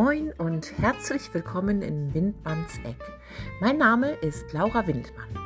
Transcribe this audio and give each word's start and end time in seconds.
Moin 0.00 0.32
und 0.38 0.78
herzlich 0.78 1.34
willkommen 1.34 1.82
in 1.82 2.14
Windmanns 2.14 2.78
Eck. 2.84 3.02
Mein 3.60 3.78
Name 3.78 4.12
ist 4.12 4.52
Laura 4.52 4.86
Windmann. 4.86 5.36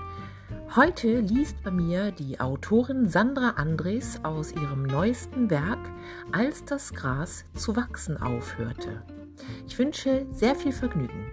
Heute 0.77 1.21
liest 1.21 1.63
bei 1.63 1.71
mir 1.71 2.13
die 2.13 2.39
Autorin 2.39 3.09
Sandra 3.09 3.53
Andres 3.53 4.23
aus 4.27 4.53
ihrem 4.53 4.83
neuesten 4.83 5.49
Werk 5.49 5.79
Als 6.33 6.67
das 6.67 6.93
Gras 6.93 7.47
zu 7.55 7.77
wachsen 7.77 8.19
aufhörte. 8.19 9.03
Ich 9.67 9.79
wünsche 9.79 10.27
sehr 10.33 10.55
viel 10.55 10.73
Vergnügen. 10.73 11.31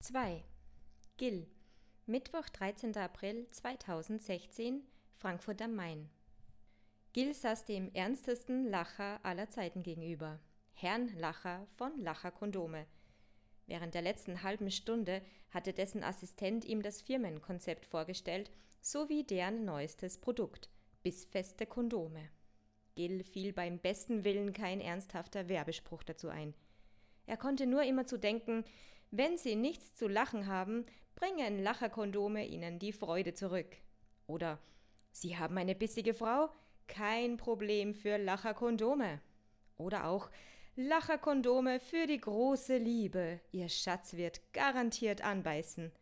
2. 0.00 0.44
Gill. 1.16 1.46
Mittwoch, 2.04 2.50
13. 2.50 2.94
April 2.98 3.46
2016, 3.52 4.82
Frankfurt 5.16 5.62
am 5.62 5.74
Main. 5.76 6.10
Gill 7.14 7.32
saß 7.32 7.64
dem 7.64 7.94
ernstesten 7.94 8.68
Lacher 8.68 9.20
aller 9.24 9.48
Zeiten 9.48 9.84
gegenüber. 9.84 10.40
Herrn 10.72 11.16
Lacher 11.16 11.64
von 11.76 11.96
Lacher 12.00 12.32
Kondome. 12.32 12.86
Während 13.68 13.94
der 13.94 14.02
letzten 14.02 14.42
halben 14.42 14.68
Stunde 14.72 15.22
hatte 15.50 15.72
dessen 15.72 16.02
Assistent 16.02 16.64
ihm 16.64 16.82
das 16.82 17.02
Firmenkonzept 17.02 17.86
vorgestellt, 17.86 18.50
sowie 18.80 19.22
deren 19.22 19.64
neuestes 19.64 20.18
Produkt, 20.18 20.70
bissfeste 21.04 21.66
Kondome. 21.66 22.30
Gill 22.96 23.22
fiel 23.22 23.52
beim 23.52 23.78
besten 23.78 24.24
Willen 24.24 24.52
kein 24.52 24.80
ernsthafter 24.80 25.48
Werbespruch 25.48 26.02
dazu 26.02 26.30
ein. 26.30 26.52
Er 27.26 27.36
konnte 27.36 27.66
nur 27.66 27.84
immer 27.84 28.06
zu 28.06 28.18
denken, 28.18 28.64
wenn 29.12 29.38
Sie 29.38 29.54
nichts 29.54 29.94
zu 29.94 30.08
lachen 30.08 30.48
haben, 30.48 30.84
bringen 31.14 31.62
Lacherkondome 31.62 32.44
Ihnen 32.44 32.80
die 32.80 32.92
Freude 32.92 33.34
zurück. 33.34 33.76
Oder 34.26 34.58
Sie 35.12 35.38
haben 35.38 35.56
eine 35.58 35.76
bissige 35.76 36.12
Frau, 36.12 36.50
kein 36.86 37.36
Problem 37.36 37.94
für 37.94 38.16
Lacherkondome. 38.18 39.20
Oder 39.76 40.06
auch 40.06 40.30
Lacherkondome 40.76 41.80
für 41.80 42.06
die 42.06 42.18
große 42.18 42.76
Liebe. 42.76 43.40
Ihr 43.52 43.68
Schatz 43.68 44.14
wird 44.14 44.40
garantiert 44.52 45.22
anbeißen. 45.22 45.92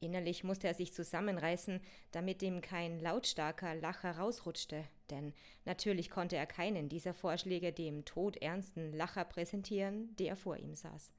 Innerlich 0.00 0.44
musste 0.44 0.66
er 0.66 0.74
sich 0.74 0.94
zusammenreißen, 0.94 1.80
damit 2.10 2.42
ihm 2.42 2.62
kein 2.62 3.00
lautstarker 3.00 3.74
Lacher 3.74 4.12
rausrutschte, 4.12 4.84
denn 5.10 5.34
natürlich 5.66 6.08
konnte 6.08 6.36
er 6.36 6.46
keinen 6.46 6.88
dieser 6.88 7.12
Vorschläge 7.12 7.72
dem 7.72 8.06
todernsten 8.06 8.94
Lacher 8.94 9.26
präsentieren, 9.26 10.16
der 10.16 10.36
vor 10.36 10.56
ihm 10.56 10.74
saß. 10.74 11.12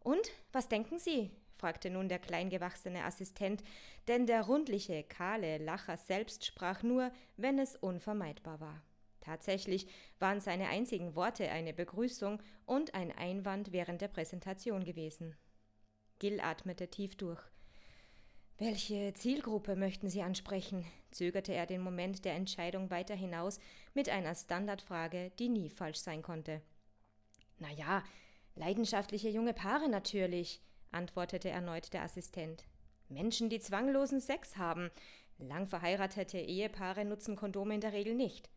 Und 0.00 0.30
was 0.52 0.68
denken 0.68 1.00
Sie? 1.00 1.30
Fragte 1.58 1.90
nun 1.90 2.08
der 2.08 2.18
kleingewachsene 2.18 3.04
Assistent, 3.04 3.62
denn 4.06 4.26
der 4.26 4.42
rundliche, 4.42 5.02
kahle 5.02 5.58
Lacher 5.58 5.96
selbst 5.96 6.46
sprach 6.46 6.82
nur, 6.82 7.10
wenn 7.36 7.58
es 7.58 7.76
unvermeidbar 7.76 8.60
war. 8.60 8.82
Tatsächlich 9.20 9.86
waren 10.18 10.40
seine 10.40 10.68
einzigen 10.68 11.14
Worte 11.14 11.50
eine 11.50 11.74
Begrüßung 11.74 12.40
und 12.64 12.94
ein 12.94 13.12
Einwand 13.12 13.72
während 13.72 14.00
der 14.00 14.08
Präsentation 14.08 14.84
gewesen. 14.84 15.36
Gill 16.18 16.40
atmete 16.40 16.88
tief 16.88 17.16
durch. 17.16 17.42
Welche 18.56 19.12
Zielgruppe 19.14 19.76
möchten 19.76 20.08
Sie 20.08 20.22
ansprechen? 20.22 20.84
zögerte 21.10 21.54
er 21.54 21.66
den 21.66 21.80
Moment 21.80 22.24
der 22.24 22.34
Entscheidung 22.34 22.90
weiter 22.90 23.14
hinaus 23.14 23.60
mit 23.94 24.08
einer 24.08 24.34
Standardfrage, 24.34 25.30
die 25.38 25.48
nie 25.48 25.70
falsch 25.70 25.98
sein 25.98 26.22
konnte. 26.22 26.60
Na 27.58 27.70
ja, 27.70 28.02
leidenschaftliche 28.56 29.28
junge 29.28 29.54
Paare 29.54 29.88
natürlich, 29.88 30.60
antwortete 30.90 31.48
erneut 31.50 31.92
der 31.92 32.02
Assistent. 32.02 32.64
Menschen, 33.08 33.48
die 33.48 33.60
zwanglosen 33.60 34.20
Sex 34.20 34.56
haben. 34.56 34.90
Lang 35.38 35.66
verheiratete 35.66 36.38
Ehepaare 36.38 37.04
nutzen 37.04 37.36
Kondome 37.36 37.74
in 37.74 37.80
der 37.80 37.92
Regel 37.92 38.14
nicht. 38.14 38.50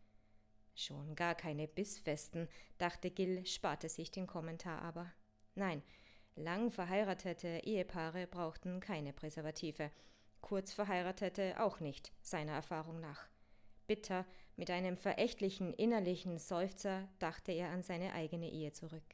Schon 0.74 1.14
gar 1.14 1.34
keine 1.34 1.68
Bissfesten, 1.68 2.48
dachte 2.78 3.10
Gill, 3.10 3.46
sparte 3.46 3.88
sich 3.88 4.10
den 4.10 4.26
Kommentar 4.26 4.80
aber. 4.82 5.12
Nein, 5.54 5.82
lang 6.34 6.70
verheiratete 6.70 7.60
Ehepaare 7.64 8.26
brauchten 8.26 8.80
keine 8.80 9.12
Präservative. 9.12 9.90
Kurz 10.40 10.72
verheiratete 10.72 11.60
auch 11.60 11.80
nicht, 11.80 12.12
seiner 12.22 12.52
Erfahrung 12.52 13.00
nach. 13.00 13.28
Bitter, 13.86 14.24
mit 14.56 14.70
einem 14.70 14.96
verächtlichen 14.96 15.72
innerlichen 15.74 16.38
Seufzer, 16.38 17.08
dachte 17.18 17.52
er 17.52 17.70
an 17.70 17.82
seine 17.82 18.12
eigene 18.14 18.50
Ehe 18.50 18.72
zurück. 18.72 19.04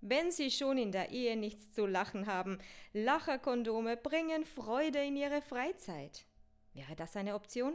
Wenn 0.00 0.30
Sie 0.30 0.50
schon 0.50 0.78
in 0.78 0.92
der 0.92 1.10
Ehe 1.10 1.36
nichts 1.36 1.72
zu 1.74 1.84
lachen 1.86 2.26
haben, 2.26 2.58
Lacherkondome 2.92 3.96
bringen 3.96 4.44
Freude 4.44 5.04
in 5.04 5.16
Ihre 5.16 5.42
Freizeit. 5.42 6.24
Wäre 6.72 6.94
das 6.94 7.16
eine 7.16 7.34
Option? 7.34 7.74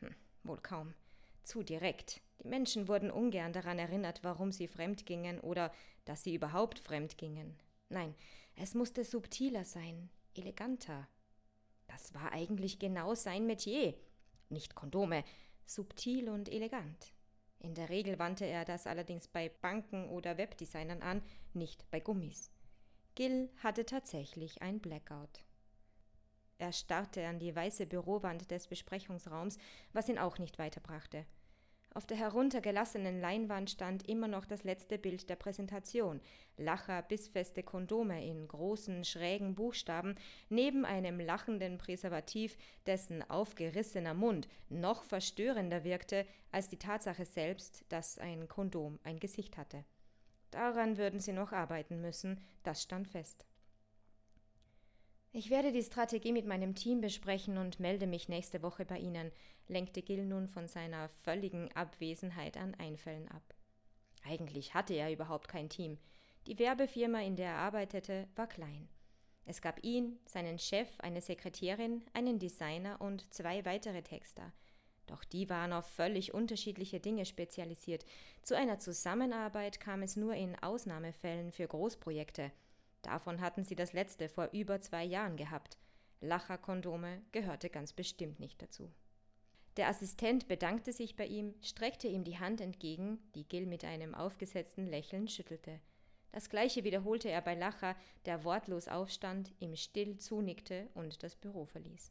Hm, 0.00 0.14
wohl 0.44 0.60
kaum. 0.60 0.94
Zu 1.42 1.62
direkt. 1.62 2.20
Die 2.42 2.48
Menschen 2.48 2.88
wurden 2.88 3.10
ungern 3.10 3.52
daran 3.52 3.78
erinnert, 3.78 4.20
warum 4.22 4.52
sie 4.52 4.68
fremd 4.68 5.06
gingen 5.06 5.40
oder 5.40 5.72
dass 6.04 6.22
sie 6.22 6.34
überhaupt 6.34 6.78
fremd 6.78 7.18
gingen. 7.18 7.58
Nein, 7.88 8.14
es 8.56 8.74
musste 8.74 9.04
subtiler 9.04 9.64
sein, 9.64 10.10
eleganter. 10.34 11.08
Das 11.86 12.14
war 12.14 12.32
eigentlich 12.32 12.78
genau 12.78 13.14
sein 13.14 13.46
Metier. 13.46 13.94
Nicht 14.48 14.74
Kondome, 14.74 15.24
subtil 15.66 16.28
und 16.28 16.48
elegant. 16.48 17.13
In 17.64 17.72
der 17.72 17.88
Regel 17.88 18.18
wandte 18.18 18.44
er 18.44 18.66
das 18.66 18.86
allerdings 18.86 19.26
bei 19.26 19.48
Banken 19.48 20.10
oder 20.10 20.36
Webdesignern 20.36 21.00
an, 21.00 21.22
nicht 21.54 21.90
bei 21.90 21.98
Gummis. 21.98 22.50
Gill 23.14 23.48
hatte 23.62 23.86
tatsächlich 23.86 24.60
ein 24.60 24.80
Blackout. 24.80 25.40
Er 26.58 26.72
starrte 26.72 27.26
an 27.26 27.38
die 27.38 27.56
weiße 27.56 27.86
Bürowand 27.86 28.50
des 28.50 28.66
Besprechungsraums, 28.66 29.56
was 29.94 30.10
ihn 30.10 30.18
auch 30.18 30.38
nicht 30.38 30.58
weiterbrachte. 30.58 31.24
Auf 31.96 32.06
der 32.06 32.16
heruntergelassenen 32.16 33.20
Leinwand 33.20 33.70
stand 33.70 34.08
immer 34.08 34.26
noch 34.26 34.46
das 34.46 34.64
letzte 34.64 34.98
Bild 34.98 35.30
der 35.30 35.36
Präsentation. 35.36 36.20
Lacher 36.56 37.02
bissfeste 37.02 37.62
Kondome 37.62 38.26
in 38.26 38.48
großen, 38.48 39.04
schrägen 39.04 39.54
Buchstaben 39.54 40.16
neben 40.48 40.84
einem 40.84 41.20
lachenden 41.20 41.78
Präservativ, 41.78 42.56
dessen 42.86 43.22
aufgerissener 43.30 44.12
Mund 44.12 44.48
noch 44.68 45.04
verstörender 45.04 45.84
wirkte 45.84 46.26
als 46.50 46.68
die 46.68 46.78
Tatsache 46.80 47.24
selbst, 47.24 47.84
dass 47.90 48.18
ein 48.18 48.48
Kondom 48.48 48.98
ein 49.04 49.20
Gesicht 49.20 49.56
hatte. 49.56 49.84
Daran 50.50 50.98
würden 50.98 51.20
sie 51.20 51.32
noch 51.32 51.52
arbeiten 51.52 52.00
müssen, 52.00 52.40
das 52.64 52.82
stand 52.82 53.06
fest. 53.06 53.46
Ich 55.36 55.50
werde 55.50 55.72
die 55.72 55.82
Strategie 55.82 56.30
mit 56.30 56.46
meinem 56.46 56.76
Team 56.76 57.00
besprechen 57.00 57.58
und 57.58 57.80
melde 57.80 58.06
mich 58.06 58.28
nächste 58.28 58.62
Woche 58.62 58.84
bei 58.84 59.00
Ihnen, 59.00 59.32
lenkte 59.66 60.00
Gil 60.00 60.24
nun 60.24 60.46
von 60.46 60.68
seiner 60.68 61.08
völligen 61.24 61.72
Abwesenheit 61.72 62.56
an 62.56 62.76
Einfällen 62.76 63.26
ab. 63.26 63.42
Eigentlich 64.22 64.74
hatte 64.74 64.94
er 64.94 65.12
überhaupt 65.12 65.48
kein 65.48 65.68
Team. 65.68 65.98
Die 66.46 66.56
Werbefirma, 66.60 67.20
in 67.20 67.34
der 67.34 67.48
er 67.48 67.56
arbeitete, 67.56 68.28
war 68.36 68.46
klein. 68.46 68.88
Es 69.44 69.60
gab 69.60 69.82
ihn, 69.82 70.20
seinen 70.24 70.60
Chef, 70.60 70.88
eine 71.00 71.20
Sekretärin, 71.20 72.04
einen 72.12 72.38
Designer 72.38 73.00
und 73.00 73.34
zwei 73.34 73.64
weitere 73.64 74.02
Texter. 74.02 74.52
Doch 75.06 75.24
die 75.24 75.50
waren 75.50 75.72
auf 75.72 75.86
völlig 75.86 76.32
unterschiedliche 76.32 77.00
Dinge 77.00 77.26
spezialisiert. 77.26 78.06
Zu 78.42 78.56
einer 78.56 78.78
Zusammenarbeit 78.78 79.80
kam 79.80 80.02
es 80.02 80.14
nur 80.14 80.34
in 80.34 80.54
Ausnahmefällen 80.62 81.50
für 81.50 81.66
Großprojekte– 81.66 82.52
Davon 83.04 83.40
hatten 83.40 83.64
sie 83.64 83.76
das 83.76 83.92
letzte 83.92 84.28
vor 84.28 84.48
über 84.52 84.80
zwei 84.80 85.04
Jahren 85.04 85.36
gehabt. 85.36 85.78
Lacherkondome 86.20 87.20
gehörte 87.32 87.68
ganz 87.68 87.92
bestimmt 87.92 88.40
nicht 88.40 88.62
dazu. 88.62 88.90
Der 89.76 89.88
Assistent 89.88 90.48
bedankte 90.48 90.92
sich 90.92 91.16
bei 91.16 91.26
ihm, 91.26 91.54
streckte 91.60 92.08
ihm 92.08 92.24
die 92.24 92.38
Hand 92.38 92.60
entgegen, 92.60 93.18
die 93.34 93.44
Gil 93.44 93.66
mit 93.66 93.84
einem 93.84 94.14
aufgesetzten 94.14 94.86
Lächeln 94.86 95.28
schüttelte. 95.28 95.80
Das 96.32 96.48
gleiche 96.48 96.82
wiederholte 96.82 97.28
er 97.28 97.42
bei 97.42 97.54
Lacher, 97.54 97.94
der 98.24 98.42
wortlos 98.44 98.88
aufstand, 98.88 99.52
ihm 99.60 99.76
still 99.76 100.16
zunickte 100.16 100.88
und 100.94 101.22
das 101.22 101.36
Büro 101.36 101.66
verließ. 101.66 102.10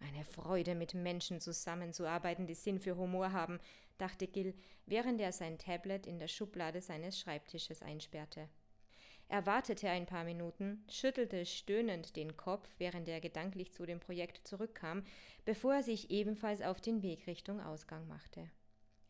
Eine 0.00 0.24
Freude, 0.24 0.74
mit 0.74 0.94
Menschen 0.94 1.40
zusammenzuarbeiten, 1.40 2.46
die 2.46 2.54
Sinn 2.54 2.78
für 2.78 2.96
Humor 2.96 3.32
haben, 3.32 3.58
dachte 3.98 4.28
Gil, 4.28 4.54
während 4.86 5.20
er 5.20 5.32
sein 5.32 5.58
Tablet 5.58 6.06
in 6.06 6.18
der 6.18 6.28
Schublade 6.28 6.80
seines 6.80 7.18
Schreibtisches 7.18 7.82
einsperrte. 7.82 8.48
Er 9.34 9.46
wartete 9.46 9.90
ein 9.90 10.06
paar 10.06 10.22
Minuten, 10.22 10.84
schüttelte 10.88 11.44
stöhnend 11.44 12.14
den 12.14 12.36
Kopf, 12.36 12.68
während 12.78 13.08
er 13.08 13.20
gedanklich 13.20 13.72
zu 13.72 13.84
dem 13.84 13.98
Projekt 13.98 14.46
zurückkam, 14.46 15.02
bevor 15.44 15.74
er 15.74 15.82
sich 15.82 16.08
ebenfalls 16.12 16.62
auf 16.62 16.80
den 16.80 17.02
Weg 17.02 17.26
Richtung 17.26 17.60
Ausgang 17.60 18.06
machte. 18.06 18.48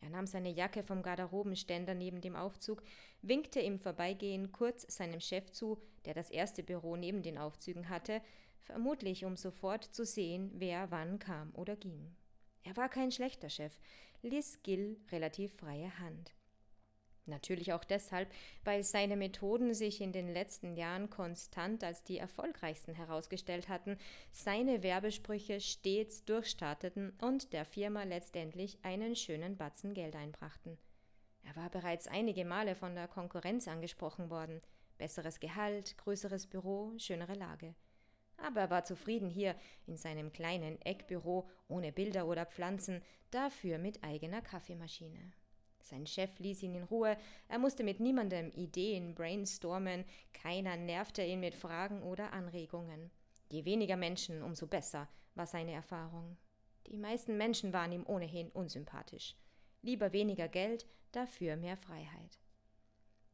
Er 0.01 0.09
nahm 0.09 0.25
seine 0.25 0.49
Jacke 0.49 0.81
vom 0.81 1.03
Garderobenständer 1.03 1.93
neben 1.93 2.21
dem 2.21 2.35
Aufzug, 2.35 2.81
winkte 3.21 3.59
im 3.59 3.77
Vorbeigehen 3.77 4.51
kurz 4.51 4.81
seinem 4.91 5.19
Chef 5.19 5.51
zu, 5.51 5.77
der 6.05 6.15
das 6.15 6.31
erste 6.31 6.63
Büro 6.63 6.95
neben 6.95 7.21
den 7.21 7.37
Aufzügen 7.37 7.89
hatte, 7.89 8.19
vermutlich 8.57 9.25
um 9.25 9.37
sofort 9.37 9.83
zu 9.83 10.05
sehen, 10.05 10.49
wer 10.55 10.89
wann 10.89 11.19
kam 11.19 11.53
oder 11.53 11.75
ging. 11.75 12.15
Er 12.63 12.75
war 12.75 12.89
kein 12.89 13.11
schlechter 13.11 13.49
Chef, 13.49 13.77
ließ 14.23 14.63
Gill 14.63 14.97
relativ 15.11 15.53
freie 15.53 15.99
Hand. 15.99 16.34
Natürlich 17.27 17.73
auch 17.73 17.83
deshalb, 17.83 18.31
weil 18.63 18.83
seine 18.83 19.17
Methoden 19.17 19.73
sich 19.73 19.99
in 19.99 20.11
den 20.11 20.31
letzten 20.31 20.75
Jahren 20.75 21.09
konstant 21.09 21.83
als 21.83 22.03
die 22.03 22.19
erfolgreichsten 22.19 22.93
herausgestellt 22.93 23.67
hatten, 23.67 23.97
seine 24.31 24.83
Werbesprüche 24.83 25.59
stets 25.59 26.23
durchstarteten 26.25 27.13
und 27.21 27.51
der 27.51 27.65
Firma 27.65 28.03
letztendlich 28.03 28.77
einen 28.83 29.15
schönen 29.15 29.57
Batzen 29.57 29.95
Geld 29.95 30.15
einbrachten. 30.15 30.77
Er 31.43 31.55
war 31.55 31.69
bereits 31.69 32.07
einige 32.07 32.45
Male 32.45 32.75
von 32.75 32.93
der 32.95 33.07
Konkurrenz 33.07 33.67
angesprochen 33.67 34.29
worden. 34.29 34.61
Besseres 34.97 35.39
Gehalt, 35.39 35.97
größeres 35.97 36.47
Büro, 36.47 36.93
schönere 36.97 37.33
Lage. 37.33 37.75
Aber 38.37 38.61
er 38.61 38.69
war 38.69 38.83
zufrieden 38.83 39.29
hier 39.29 39.55
in 39.87 39.97
seinem 39.97 40.31
kleinen 40.31 40.81
Eckbüro 40.81 41.49
ohne 41.67 41.91
Bilder 41.91 42.27
oder 42.27 42.45
Pflanzen, 42.45 43.01
dafür 43.31 43.77
mit 43.77 44.03
eigener 44.03 44.41
Kaffeemaschine. 44.41 45.33
Sein 45.85 46.07
Chef 46.07 46.39
ließ 46.39 46.63
ihn 46.63 46.73
in 46.73 46.83
Ruhe, 46.83 47.15
er 47.47 47.59
musste 47.59 47.83
mit 47.83 47.99
niemandem 47.99 48.51
Ideen 48.55 49.13
brainstormen, 49.13 50.03
keiner 50.33 50.77
nervte 50.77 51.23
ihn 51.23 51.39
mit 51.39 51.53
Fragen 51.53 52.01
oder 52.01 52.33
Anregungen. 52.33 53.11
Je 53.51 53.65
weniger 53.65 53.95
Menschen, 53.95 54.41
umso 54.41 54.65
besser, 54.65 55.07
war 55.35 55.45
seine 55.45 55.73
Erfahrung. 55.73 56.37
Die 56.87 56.97
meisten 56.97 57.37
Menschen 57.37 57.71
waren 57.71 57.91
ihm 57.91 58.03
ohnehin 58.07 58.49
unsympathisch. 58.49 59.35
Lieber 59.83 60.11
weniger 60.11 60.47
Geld, 60.47 60.87
dafür 61.11 61.55
mehr 61.55 61.77
Freiheit. 61.77 62.39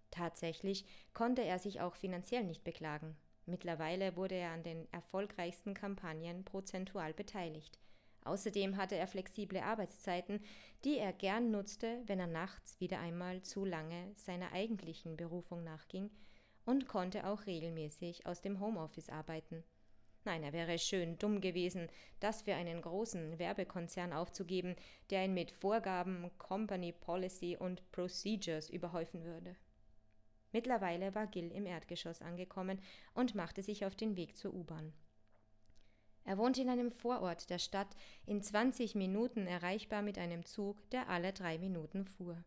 Tatsächlich 0.09 0.85
konnte 1.13 1.43
er 1.43 1.57
sich 1.57 1.79
auch 1.79 1.95
finanziell 1.95 2.43
nicht 2.43 2.65
beklagen. 2.65 3.15
Mittlerweile 3.45 4.17
wurde 4.17 4.35
er 4.35 4.51
an 4.51 4.63
den 4.63 4.91
erfolgreichsten 4.91 5.73
Kampagnen 5.73 6.43
prozentual 6.43 7.13
beteiligt. 7.13 7.79
Außerdem 8.23 8.77
hatte 8.77 8.95
er 8.95 9.07
flexible 9.07 9.59
Arbeitszeiten, 9.59 10.41
die 10.83 10.97
er 10.97 11.13
gern 11.13 11.51
nutzte, 11.51 12.01
wenn 12.05 12.19
er 12.19 12.27
nachts 12.27 12.79
wieder 12.79 12.99
einmal 12.99 13.41
zu 13.41 13.65
lange 13.65 14.13
seiner 14.15 14.51
eigentlichen 14.51 15.17
Berufung 15.17 15.63
nachging 15.63 16.11
und 16.65 16.87
konnte 16.87 17.25
auch 17.27 17.45
regelmäßig 17.47 18.25
aus 18.25 18.41
dem 18.41 18.59
Homeoffice 18.59 19.09
arbeiten. 19.09 19.63
Nein, 20.23 20.43
er 20.43 20.53
wäre 20.53 20.77
schön 20.77 21.17
dumm 21.17 21.41
gewesen, 21.41 21.87
das 22.19 22.43
für 22.43 22.53
einen 22.53 22.81
großen 22.81 23.39
Werbekonzern 23.39 24.13
aufzugeben, 24.13 24.75
der 25.09 25.25
ihn 25.25 25.33
mit 25.33 25.51
Vorgaben, 25.51 26.29
Company 26.37 26.91
Policy 26.91 27.57
und 27.57 27.91
Procedures 27.91 28.69
überhäufen 28.69 29.23
würde. 29.23 29.55
Mittlerweile 30.51 31.15
war 31.15 31.25
Gill 31.25 31.51
im 31.51 31.65
Erdgeschoss 31.65 32.21
angekommen 32.21 32.79
und 33.15 33.33
machte 33.33 33.63
sich 33.63 33.85
auf 33.85 33.95
den 33.95 34.15
Weg 34.15 34.37
zur 34.37 34.53
U-Bahn. 34.53 34.93
Er 36.23 36.37
wohnte 36.37 36.61
in 36.61 36.69
einem 36.69 36.91
Vorort 36.91 37.49
der 37.49 37.59
Stadt, 37.59 37.95
in 38.25 38.41
20 38.41 38.95
Minuten 38.95 39.47
erreichbar 39.47 40.01
mit 40.01 40.17
einem 40.17 40.45
Zug, 40.45 40.89
der 40.91 41.09
alle 41.09 41.33
drei 41.33 41.57
Minuten 41.57 42.05
fuhr. 42.05 42.43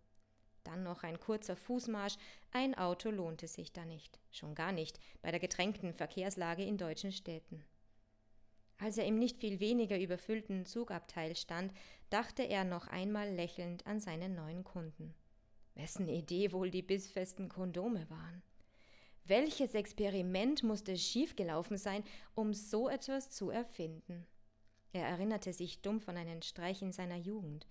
Dann 0.63 0.83
noch 0.83 1.03
ein 1.03 1.21
kurzer 1.21 1.57
Fußmarsch, 1.57 2.17
ein 2.51 2.75
Auto 2.75 3.11
lohnte 3.11 3.47
sich 3.49 3.73
da 3.73 3.85
nicht, 3.85 4.19
schon 4.31 4.55
gar 4.55 4.73
nicht 4.73 4.99
bei 5.21 5.31
der 5.31 5.41
gedrängten 5.41 5.93
Verkehrslage 5.93 6.65
in 6.65 6.79
deutschen 6.79 7.13
Städten. 7.13 7.65
Als 8.79 8.99
er 8.99 9.07
im 9.07 9.19
nicht 9.19 9.39
viel 9.39 9.61
weniger 9.61 9.99
überfüllten 9.99 10.67
Zugabteil 10.67 11.37
stand, 11.37 11.73
dachte 12.11 12.43
er 12.43 12.65
noch 12.65 12.87
einmal 12.89 13.31
lächelnd 13.31 13.87
an 13.87 14.01
seinen 14.01 14.35
neuen 14.35 14.65
Kunden. 14.65 15.15
Wessen 15.75 16.09
Idee 16.09 16.53
wohl 16.53 16.71
die 16.71 16.83
bissfesten 16.83 17.49
Kondome 17.49 18.09
waren? 18.09 18.43
Welches 19.27 19.75
Experiment 19.75 20.63
musste 20.63 20.99
schiefgelaufen 20.99 21.79
sein, 21.79 22.05
um 22.35 22.53
so 22.53 22.91
etwas 22.91 23.31
zu 23.31 23.49
erfinden? 23.49 24.27
Er 24.93 25.07
erinnerte 25.07 25.55
sich 25.55 25.81
dumpf 25.81 26.11
an 26.11 26.19
einen 26.19 26.43
Streich 26.43 26.83
in 26.83 26.93
seiner 26.93 27.17
Jugend. 27.17 27.67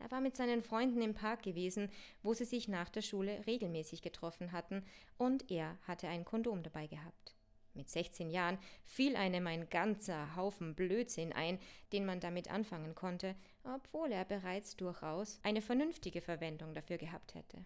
Er 0.00 0.10
war 0.10 0.20
mit 0.20 0.36
seinen 0.36 0.60
Freunden 0.60 1.00
im 1.00 1.14
Park 1.14 1.44
gewesen, 1.44 1.88
wo 2.24 2.34
sie 2.34 2.44
sich 2.44 2.66
nach 2.66 2.88
der 2.88 3.02
Schule 3.02 3.46
regelmäßig 3.46 4.02
getroffen 4.02 4.50
hatten, 4.50 4.84
und 5.16 5.50
er 5.52 5.78
hatte 5.86 6.08
ein 6.08 6.24
Kondom 6.24 6.64
dabei 6.64 6.88
gehabt. 6.88 7.36
Mit 7.74 7.88
16 7.88 8.28
Jahren 8.28 8.58
fiel 8.82 9.14
einem 9.14 9.46
ein 9.46 9.70
ganzer 9.70 10.34
Haufen 10.34 10.74
Blödsinn 10.74 11.32
ein, 11.32 11.60
den 11.92 12.06
man 12.06 12.18
damit 12.18 12.50
anfangen 12.50 12.96
konnte, 12.96 13.36
obwohl 13.62 14.10
er 14.10 14.24
bereits 14.24 14.74
durchaus 14.74 15.38
eine 15.44 15.62
vernünftige 15.62 16.20
Verwendung 16.20 16.74
dafür 16.74 16.98
gehabt 16.98 17.36
hätte. 17.36 17.64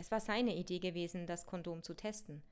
Es 0.00 0.10
war 0.10 0.20
seine 0.20 0.56
Idee 0.56 0.78
gewesen, 0.78 1.26
das 1.26 1.44
Kondom 1.44 1.82
zu 1.82 1.92
testen. 1.92 2.42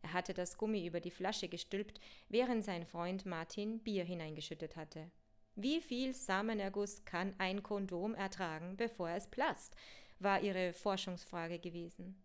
Er 0.00 0.14
hatte 0.14 0.32
das 0.32 0.56
Gummi 0.56 0.86
über 0.86 0.98
die 0.98 1.10
Flasche 1.10 1.46
gestülpt, 1.46 2.00
während 2.30 2.64
sein 2.64 2.86
Freund 2.86 3.26
Martin 3.26 3.80
Bier 3.80 4.02
hineingeschüttet 4.02 4.76
hatte. 4.76 5.10
Wie 5.56 5.82
viel 5.82 6.14
Samenerguss 6.14 7.04
kann 7.04 7.34
ein 7.36 7.62
Kondom 7.62 8.14
ertragen, 8.14 8.78
bevor 8.78 9.10
es 9.10 9.26
platzt? 9.26 9.76
war 10.20 10.40
ihre 10.40 10.72
Forschungsfrage 10.72 11.58
gewesen. 11.58 12.16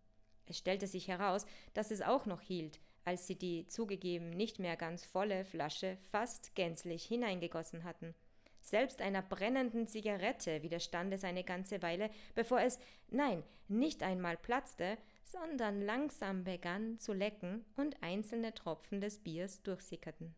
Es 0.45 0.57
stellte 0.57 0.88
sich 0.88 1.09
heraus, 1.09 1.45
dass 1.73 1.91
es 1.91 2.01
auch 2.01 2.25
noch 2.25 2.39
hielt, 2.39 2.79
als 3.03 3.27
sie 3.27 3.35
die 3.35 3.68
zugegeben 3.68 4.29
nicht 4.29 4.57
mehr 4.57 4.77
ganz 4.77 5.03
volle 5.03 5.44
Flasche 5.44 5.97
fast 6.12 6.56
gänzlich 6.56 7.03
hineingegossen 7.03 7.83
hatten. 7.83 8.15
Selbst 8.62 9.02
einer 9.02 9.22
brennenden 9.22 9.88
Zigarette 9.88 10.62
widerstand 10.62 11.13
es 11.13 11.24
eine 11.24 11.44
ganze 11.44 11.81
Weile, 11.81 12.10
bevor 12.36 12.62
es, 12.62 12.80
nein, 13.10 13.44
nicht 13.68 14.04
einmal 14.04 14.38
platzte, 14.38 14.98
sondern 15.24 15.81
langsam 15.81 16.44
begann 16.44 17.00
zu 17.00 17.13
lecken 17.13 17.66
und 17.75 18.02
einzelne 18.04 18.54
Tropfen 18.54 19.02
des 19.02 19.19
Biers 19.19 19.63
durchsickerten. 19.63 20.36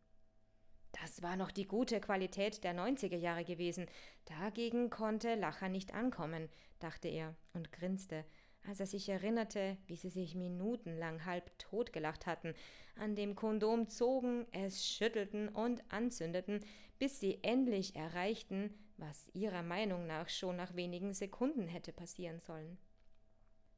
Das 1.01 1.23
war 1.23 1.35
noch 1.35 1.51
die 1.51 1.65
gute 1.65 1.99
Qualität 1.99 2.63
der 2.63 2.75
90er 2.75 3.17
Jahre 3.17 3.43
gewesen. 3.43 3.87
Dagegen 4.25 4.89
konnte 4.89 5.35
Lacher 5.35 5.67
nicht 5.67 5.93
ankommen, 5.93 6.49
dachte 6.79 7.07
er 7.07 7.35
und 7.53 7.71
grinste, 7.71 8.23
als 8.67 8.79
er 8.79 8.87
sich 8.87 9.09
erinnerte, 9.09 9.77
wie 9.87 9.95
sie 9.95 10.09
sich 10.09 10.35
minutenlang 10.35 11.25
halb 11.25 11.57
totgelacht 11.59 12.25
hatten, 12.25 12.53
an 12.95 13.15
dem 13.15 13.35
Kondom 13.35 13.89
zogen, 13.89 14.45
es 14.51 14.87
schüttelten 14.87 15.49
und 15.49 15.83
anzündeten, 15.91 16.59
bis 16.99 17.19
sie 17.19 17.43
endlich 17.43 17.95
erreichten, 17.95 18.73
was 18.97 19.29
ihrer 19.33 19.63
Meinung 19.63 20.07
nach 20.07 20.29
schon 20.29 20.55
nach 20.55 20.75
wenigen 20.75 21.13
Sekunden 21.13 21.67
hätte 21.67 21.91
passieren 21.91 22.39
sollen. 22.39 22.77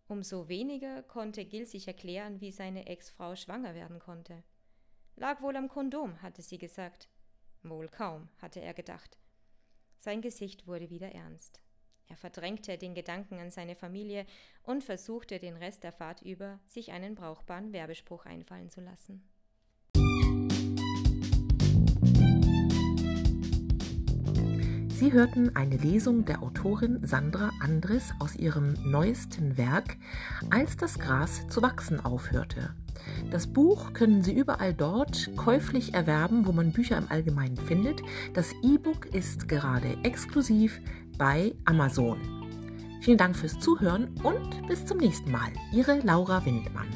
Umso 0.07 0.47
weniger 0.47 1.01
konnte 1.01 1.45
Gil 1.45 1.65
sich 1.65 1.87
erklären, 1.87 2.39
wie 2.39 2.51
seine 2.51 2.85
Ex-Frau 2.85 3.35
schwanger 3.35 3.73
werden 3.73 3.99
konnte. 3.99 4.43
Lag 5.15 5.41
wohl 5.41 5.55
am 5.55 5.69
Kondom, 5.69 6.21
hatte 6.21 6.41
sie 6.41 6.59
gesagt. 6.59 7.09
Wohl 7.63 7.87
kaum, 7.87 8.29
hatte 8.39 8.61
er 8.61 8.75
gedacht. 8.75 9.17
Sein 9.97 10.21
Gesicht 10.21 10.67
wurde 10.67 10.91
wieder 10.91 11.11
ernst. 11.13 11.64
Er 12.07 12.17
verdrängte 12.17 12.77
den 12.77 12.93
Gedanken 12.93 13.39
an 13.39 13.51
seine 13.51 13.75
Familie 13.75 14.25
und 14.63 14.83
versuchte 14.83 15.39
den 15.39 15.57
Rest 15.57 15.83
der 15.83 15.91
Fahrt 15.91 16.21
über, 16.21 16.59
sich 16.65 16.91
einen 16.91 17.15
brauchbaren 17.15 17.73
Werbespruch 17.73 18.25
einfallen 18.25 18.69
zu 18.69 18.81
lassen. 18.81 19.27
Sie 24.97 25.11
hörten 25.11 25.53
eine 25.57 25.75
Lesung 25.75 26.23
der 26.23 26.41
Autorin 26.41 27.05
Sandra 27.05 27.51
Andres 27.59 28.13
aus 28.19 28.33
ihrem 28.37 28.75
neuesten 28.85 29.57
Werk 29.57 29.97
Als 30.49 30.77
das 30.77 30.99
Gras 30.99 31.45
zu 31.49 31.61
wachsen 31.61 31.99
aufhörte. 31.99 32.73
Das 33.29 33.45
Buch 33.45 33.91
können 33.91 34.23
Sie 34.23 34.33
überall 34.33 34.73
dort 34.73 35.31
käuflich 35.35 35.93
erwerben, 35.93 36.47
wo 36.47 36.53
man 36.53 36.71
Bücher 36.71 36.97
im 36.97 37.11
Allgemeinen 37.11 37.57
findet. 37.57 38.01
Das 38.33 38.53
E-Book 38.63 39.07
ist 39.07 39.49
gerade 39.49 39.97
exklusiv 40.03 40.79
bei 41.17 41.53
Amazon. 41.65 42.17
Vielen 43.01 43.17
Dank 43.17 43.35
fürs 43.35 43.59
Zuhören 43.59 44.15
und 44.23 44.65
bis 44.69 44.85
zum 44.85 44.99
nächsten 44.99 45.29
Mal. 45.29 45.51
Ihre 45.73 45.99
Laura 45.99 46.45
Windmann. 46.45 46.87